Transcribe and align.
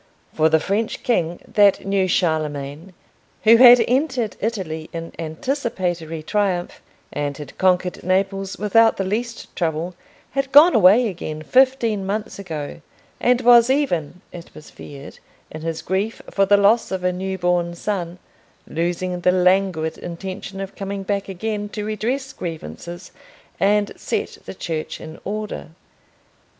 For 0.33 0.49
the 0.49 0.59
French 0.59 1.03
king, 1.03 1.39
that 1.47 1.85
new 1.85 2.07
Charlemagne, 2.07 2.93
who 3.43 3.57
had 3.57 3.85
entered 3.87 4.35
Italy 4.39 4.89
in 4.91 5.13
anticipatory 5.19 6.23
triumph, 6.23 6.81
and 7.13 7.37
had 7.37 7.55
conquered 7.59 8.03
Naples 8.03 8.57
without 8.57 8.97
the 8.97 9.03
least 9.03 9.55
trouble, 9.55 9.93
had 10.31 10.51
gone 10.51 10.73
away 10.73 11.07
again 11.07 11.43
fifteen 11.43 12.03
months 12.03 12.39
ago, 12.39 12.81
and 13.19 13.41
was 13.41 13.69
even, 13.69 14.21
it 14.31 14.55
was 14.55 14.71
feared, 14.71 15.19
in 15.51 15.61
his 15.61 15.83
grief 15.83 16.19
for 16.31 16.47
the 16.47 16.57
loss 16.57 16.89
of 16.89 17.03
a 17.03 17.13
new 17.13 17.37
born 17.37 17.75
son, 17.75 18.17
losing 18.65 19.19
the 19.19 19.31
languid 19.31 19.99
intention 19.99 20.59
of 20.59 20.75
coming 20.75 21.03
back 21.03 21.29
again 21.29 21.69
to 21.69 21.85
redress 21.85 22.33
grievances 22.33 23.11
and 23.59 23.91
set 23.97 24.39
the 24.45 24.55
Church 24.55 24.99
in 24.99 25.19
order. 25.23 25.67